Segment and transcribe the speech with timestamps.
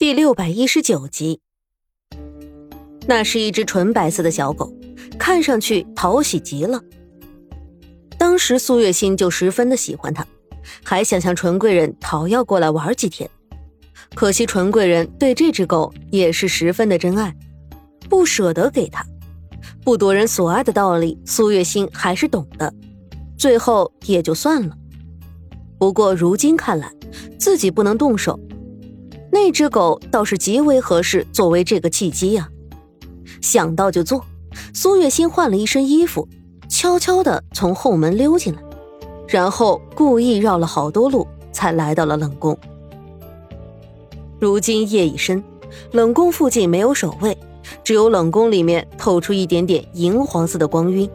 [0.00, 1.40] 第六百一十九集，
[3.06, 4.72] 那是一只纯白色的小狗，
[5.18, 6.82] 看上去讨喜极了。
[8.16, 10.26] 当时苏月心就十分的喜欢它，
[10.82, 13.28] 还想向纯贵人讨要过来玩几天。
[14.14, 17.36] 可惜纯贵人对这只狗也是十分的珍爱，
[18.08, 19.04] 不舍得给它。
[19.84, 22.72] 不夺人所爱的道理，苏月心还是懂的，
[23.36, 24.74] 最后也就算了。
[25.78, 26.90] 不过如今看来，
[27.38, 28.40] 自己不能动手。
[29.32, 32.48] 那只狗倒是极为合适作为这个契机呀，
[33.40, 34.24] 想到就做。
[34.74, 36.28] 苏月心换了一身衣服，
[36.68, 38.60] 悄悄地从后门溜进来，
[39.28, 42.58] 然后故意绕了好多路，才来到了冷宫。
[44.40, 45.42] 如今夜已深，
[45.92, 47.36] 冷宫附近没有守卫，
[47.84, 51.08] 只有冷宫里面透出一点点银黄色的光晕，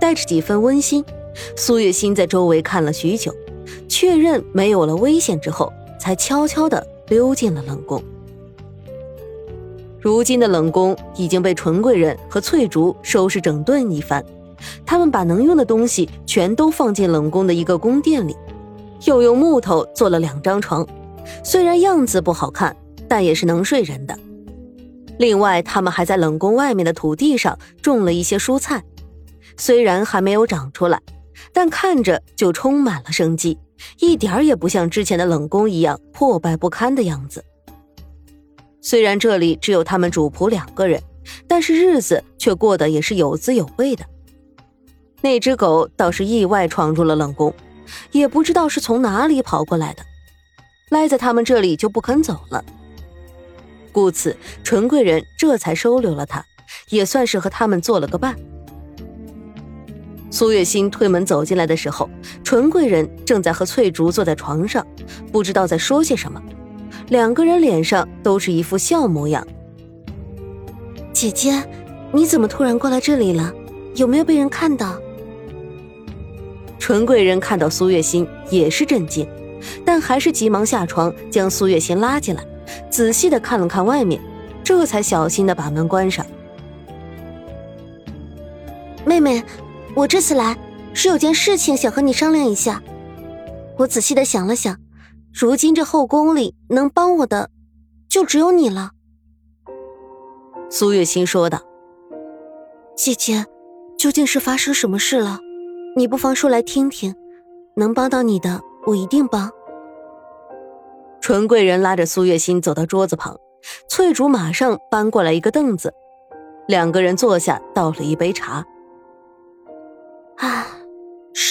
[0.00, 1.04] 带着几分温馨。
[1.56, 3.34] 苏月心在周围看了许久，
[3.88, 6.86] 确认没有了危险之后，才悄悄地。
[7.08, 8.02] 溜进了冷宫。
[10.00, 14.24] 如今的冷宫已经被纯贵人和翠竹收拾整顿一番，
[14.84, 18.36] 他们把能用的东西全都放进冷宫的一个宫殿里，
[19.04, 20.86] 又用木头做了两张床，
[21.42, 22.76] 虽然样子不好看，
[23.08, 24.16] 但也是能睡人的。
[25.18, 28.84] 另外，他们还在冷宫外面的土地上种了一些蔬菜，
[29.56, 31.00] 虽然还没有长出来，
[31.52, 33.58] 但看着就充满了生机。
[34.00, 37.44] 一点儿也不像之前的冷宫一样破败不堪的样子。
[38.80, 41.02] 虽然这里只有他们主仆两个人，
[41.48, 44.04] 但是日子却过得也是有滋有味的。
[45.22, 47.52] 那只狗倒是意外闯入了冷宫，
[48.12, 50.02] 也不知道是从哪里跑过来的，
[50.90, 52.64] 赖在他们这里就不肯走了。
[53.90, 56.44] 故此，纯贵人这才收留了他，
[56.90, 58.36] 也算是和他们做了个伴。
[60.30, 62.10] 苏月心推门走进来的时候，
[62.42, 64.86] 纯贵人正在和翠竹坐在床上，
[65.32, 66.42] 不知道在说些什么。
[67.08, 69.46] 两个人脸上都是一副笑模样。
[71.12, 71.62] 姐姐，
[72.12, 73.52] 你怎么突然过来这里了？
[73.94, 74.98] 有没有被人看到？
[76.78, 79.26] 纯贵人看到苏月心也是震惊，
[79.84, 82.44] 但还是急忙下床将苏月心拉进来，
[82.90, 84.20] 仔细的看了看外面，
[84.62, 86.26] 这才小心的把门关上。
[89.04, 89.42] 妹妹。
[89.96, 90.54] 我这次来
[90.92, 92.82] 是有件事情想和你商量一下。
[93.78, 94.76] 我仔细的想了想，
[95.32, 97.48] 如今这后宫里能帮我的，
[98.06, 98.90] 就只有你了。
[100.68, 101.62] 苏月心说道
[102.94, 103.46] ：“姐姐，
[103.96, 105.38] 究竟是发生什么事了？
[105.96, 107.14] 你不妨说来听听，
[107.76, 109.50] 能帮到你的，我一定帮。”
[111.22, 113.34] 纯贵人拉着苏月心走到桌子旁，
[113.88, 115.94] 翠竹马上搬过来一个凳子，
[116.68, 118.62] 两个人坐下，倒了一杯茶。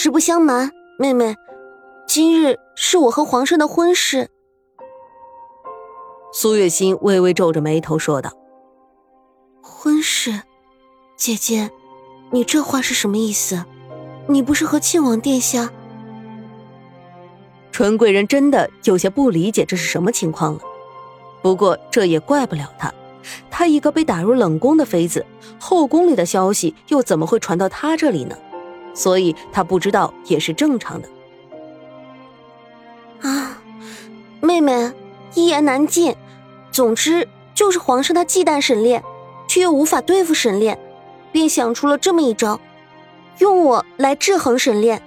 [0.05, 1.35] 啊，实不相瞒，妹妹，
[2.07, 4.29] 今日是我和皇上的婚事。
[6.31, 8.31] 苏月心微微皱着眉头说道
[9.63, 10.43] ：“婚事，
[11.17, 11.71] 姐姐，
[12.29, 13.65] 你这话是什么意思？
[14.27, 15.71] 你不是和庆王殿下？”
[17.73, 20.59] 纯贵人真的有些不理解这是什么情况了。
[21.41, 22.93] 不过这也怪不了他，
[23.49, 25.25] 他一个被打入冷宫的妃子，
[25.59, 28.37] 后宫里的消息又怎么会传到他这里呢？
[28.95, 31.09] 所以他不知道也是正常的。
[33.21, 33.61] 啊，
[34.41, 34.91] 妹妹，
[35.35, 36.15] 一言难尽。
[36.71, 39.03] 总之就是皇上他忌惮沈炼，
[39.47, 40.77] 却又无法对付沈炼，
[41.31, 42.59] 便想出了这么一招，
[43.39, 45.01] 用我来制衡沈炼，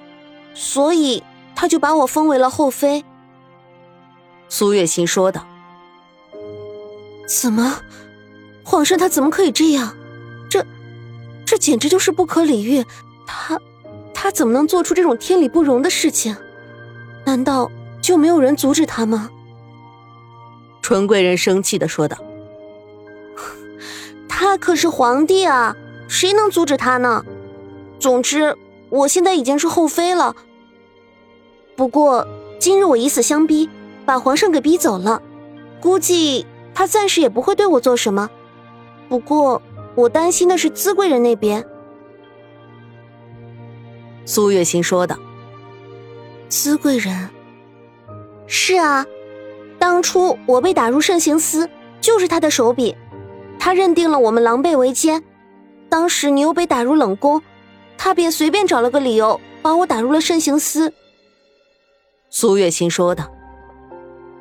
[0.54, 1.22] 所以
[1.54, 3.04] 他就把我封为了后妃。
[4.48, 5.46] 苏月心说道
[7.28, 7.80] ：“怎么，
[8.64, 9.94] 皇上他怎么可以这样？
[10.48, 10.64] 这，
[11.44, 12.82] 这简直就是不可理喻。
[13.26, 13.60] 他。”
[14.20, 16.36] 他怎么能做出这种天理不容的事情？
[17.24, 17.70] 难道
[18.02, 19.30] 就没有人阻止他吗？
[20.82, 22.18] 纯贵人生气的说道
[24.28, 25.76] ：“他可是皇帝啊，
[26.08, 27.24] 谁能阻止他呢？
[28.00, 28.56] 总之，
[28.88, 30.34] 我现在已经是后妃了。
[31.76, 32.26] 不过
[32.58, 33.70] 今日我以死相逼，
[34.04, 35.22] 把皇上给逼走了，
[35.80, 36.44] 估计
[36.74, 38.28] 他暂时也不会对我做什么。
[39.08, 39.62] 不过
[39.94, 41.64] 我担心的是资贵人那边。”
[44.28, 45.18] 苏月心说道
[46.50, 47.30] ：“司贵人，
[48.46, 49.06] 是啊，
[49.78, 51.66] 当初我被打入慎刑司，
[51.98, 52.94] 就是他的手笔。
[53.58, 55.24] 他认定了我们狼狈为奸，
[55.88, 57.40] 当时你又被打入冷宫，
[57.96, 60.92] 他便随便找了个理由把我打入了慎刑司。”
[62.28, 63.32] 苏月心说道：“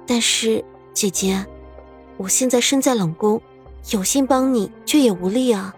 [0.06, 1.45] 但是姐姐，
[2.18, 3.42] 我现在身在冷宫，
[3.92, 5.74] 有心帮你，却也无力啊。”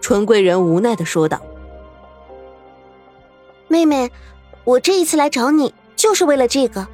[0.00, 1.42] 纯贵人无奈的说道。
[3.72, 4.12] 妹妹，
[4.64, 6.86] 我这一次来找你就是为了这个。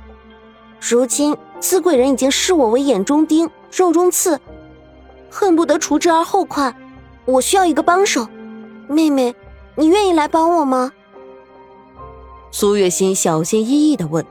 [0.79, 4.41] 如今资贵人已经视我为眼中钉、肉中刺，
[5.29, 6.73] 恨不得除之而后快。
[7.25, 8.29] 我需要一个帮手，
[8.87, 9.35] 妹妹，
[9.75, 10.93] 你愿意来帮我吗？
[12.53, 14.25] 苏月心小心翼翼的问，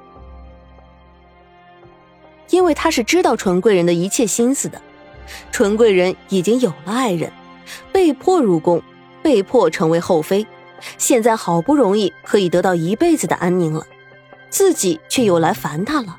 [2.50, 4.82] 因为他是知道纯贵人的一切心思的。
[5.52, 7.30] 纯贵人已经有了爱人，
[7.92, 8.82] 被迫入宫，
[9.22, 10.48] 被迫成为后妃，
[10.98, 13.86] 现在好不容易可以得到一辈子的安宁了，
[14.50, 16.18] 自己却又来烦他了。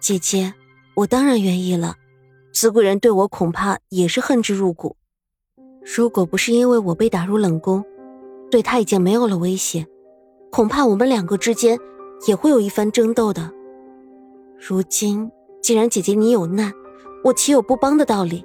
[0.00, 0.54] 姐姐，
[0.94, 1.96] 我当然愿意了。
[2.52, 4.96] 资贵人对我恐怕也是恨之入骨。
[5.84, 7.84] 如果不是因为我被打入冷宫，
[8.50, 9.86] 对他已经没有了威胁，
[10.50, 11.78] 恐怕我们两个之间
[12.26, 13.52] 也会有一番争斗的。
[14.58, 15.30] 如今
[15.62, 16.72] 既然姐姐你有难，
[17.24, 18.44] 我岂有不帮的道理？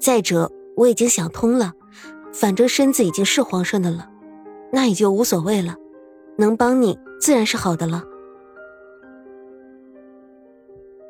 [0.00, 1.72] 再者，我已经想通了，
[2.32, 4.08] 反正身子已经是皇上的了，
[4.72, 5.76] 那也就无所谓了。
[6.38, 8.02] 能帮你自然是好的了。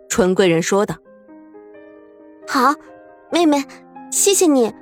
[0.08, 0.96] 纯贵人说道
[2.46, 2.74] ：“好，
[3.30, 3.64] 妹妹，
[4.10, 4.74] 谢谢你。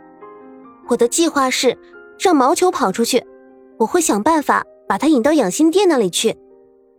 [0.88, 1.76] 我的计划是
[2.18, 3.24] 让毛球跑出去，
[3.78, 6.36] 我会想办法把他引到养心殿那里去，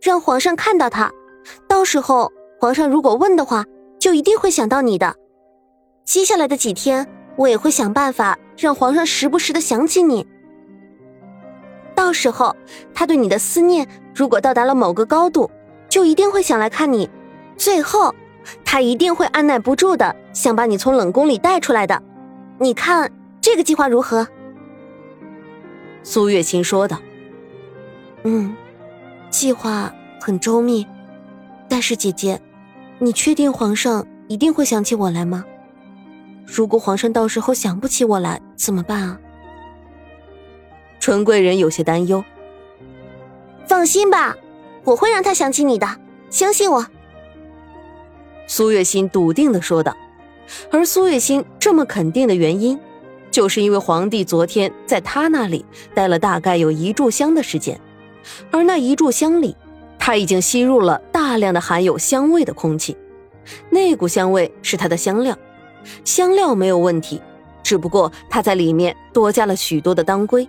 [0.00, 1.10] 让皇上看到他。
[1.68, 3.64] 到时候皇上如果问的话。”
[4.02, 5.14] 就一定会想到你的。
[6.04, 7.06] 接下来的几天，
[7.36, 10.24] 我也会想办法让皇上时不时的想起你。
[11.96, 12.54] 到时候，
[12.94, 15.50] 他对你的思念如果到达了某个高度，
[15.88, 17.10] 就一定会想来看你。
[17.56, 18.14] 最后，
[18.64, 22.00] 他一定会按耐不住的想把你从冷宫里带出来的。
[22.60, 23.10] 你看
[23.40, 24.28] 这个计划如何？
[26.04, 26.96] 苏月清说道
[28.22, 28.54] ：“嗯，
[29.28, 30.86] 计划很周密，
[31.68, 32.40] 但是姐姐。”
[33.00, 35.44] 你确定皇上一定会想起我来吗？
[36.54, 39.18] 如果皇上到时候想不起我来怎么办啊？
[41.00, 42.22] 纯贵人有些担忧。
[43.66, 44.36] 放心吧，
[44.84, 45.88] 我会让他想起你的，
[46.28, 46.86] 相信我。
[48.46, 49.96] 苏月心笃定的说道。
[50.70, 52.78] 而苏月心这么肯定的原因，
[53.30, 55.64] 就是因为皇帝昨天在他那里
[55.94, 57.80] 待了大概有一炷香的时间，
[58.50, 59.56] 而那一炷香里。
[59.98, 62.96] 他已经吸入了大量的含有香味的空气，
[63.70, 65.38] 那股香味是他的香料，
[66.04, 67.20] 香料没有问题，
[67.62, 70.48] 只不过他在里面多加了许多的当归。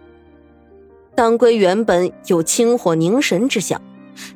[1.15, 3.79] 当归原本有清火凝神之效，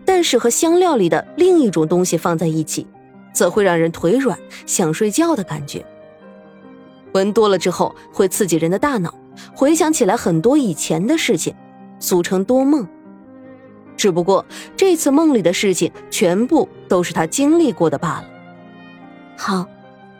[0.05, 2.85] 但是和香料里的另一种东西放在一起，
[3.33, 5.83] 则会让人腿软、想睡觉的感觉。
[7.13, 9.13] 闻多了之后，会刺激人的大脑，
[9.55, 11.55] 回想起来很多以前的事情，
[11.99, 12.87] 俗称多梦。
[13.95, 14.45] 只不过
[14.75, 18.25] 这次梦里的事情全部都是他经历过的罢了。
[19.35, 19.67] 好，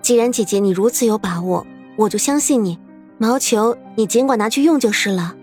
[0.01, 1.65] 既然姐姐你如此有把握，
[1.97, 2.79] 我就相信你。
[3.17, 5.35] 毛球，你尽管拿去用就是了。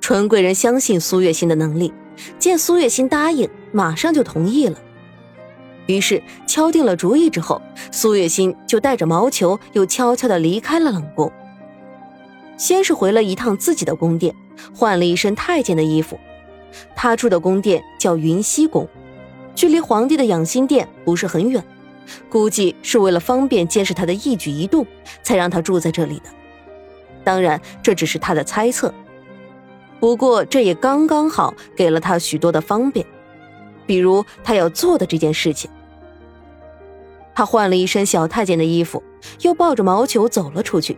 [0.00, 1.92] 纯贵人相信苏月心的能力，
[2.38, 4.78] 见苏月心答应，马上就同意了。
[5.86, 11.30] 于是敲定了主意之后，苏月心就带着毛球又悄悄的离开了冷宫。
[12.56, 14.34] 先是回了一趟自己的宫殿，
[14.74, 16.18] 换了一身太监的衣服。
[16.94, 18.88] 他住的宫殿叫云溪宫，
[19.54, 21.62] 距离皇帝的养心殿不是很远，
[22.28, 24.86] 估计是为了方便监视他的一举一动，
[25.22, 26.30] 才让他住在这里的。
[27.24, 28.92] 当然，这只是他的猜测。
[30.00, 33.04] 不过，这也刚刚好给了他许多的方便，
[33.86, 35.70] 比如他要做的这件事情。
[37.34, 39.02] 他换了一身小太监的衣服，
[39.40, 40.96] 又抱着毛球走了出去。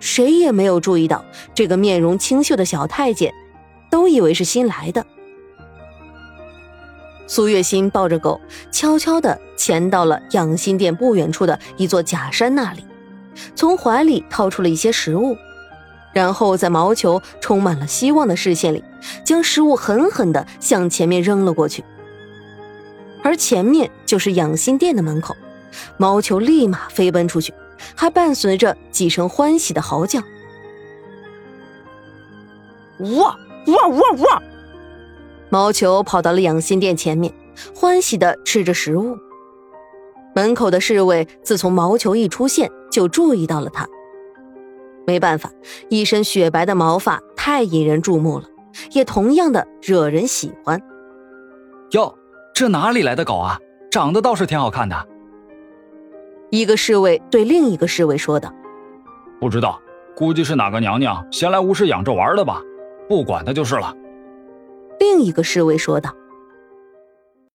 [0.00, 1.24] 谁也没有注意到
[1.54, 3.32] 这个面容清秀的小太监。
[3.90, 5.04] 都以为是新来的。
[7.32, 8.38] 苏月心抱着狗，
[8.70, 12.84] 悄悄地潜到了养心殿不远处的一座假山那里，
[13.54, 15.34] 从怀里掏出了一些食物，
[16.12, 18.84] 然后在毛球充满了希望的视线里，
[19.24, 21.82] 将食物狠狠地向前面扔了过去。
[23.24, 25.34] 而前面就是养心殿的门口，
[25.96, 27.54] 毛球立马飞奔出去，
[27.94, 30.20] 还伴随着几声欢喜的嚎叫。
[32.98, 33.34] 哇！
[33.68, 34.42] 哇哇哇！
[35.52, 37.30] 毛球跑到了养心殿前面，
[37.74, 39.18] 欢喜的吃着食物。
[40.34, 43.86] 门口的侍卫自从毛球一出现，就注意到了他。
[45.06, 45.50] 没办法，
[45.90, 48.46] 一身雪白的毛发太引人注目了，
[48.92, 50.80] 也同样的惹人喜欢。
[51.90, 52.16] 哟，
[52.54, 53.60] 这哪里来的狗啊？
[53.90, 55.06] 长得倒是挺好看的。
[56.48, 58.50] 一个侍卫对另一个侍卫说道
[59.38, 59.78] ：“不知道，
[60.16, 62.62] 估计是哪个娘娘闲来无事养着玩的吧。”
[63.06, 63.94] 不管它就是了。
[65.02, 66.21] 另一个侍卫说道。